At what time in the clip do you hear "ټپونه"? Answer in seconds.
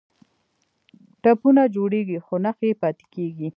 1.21-1.63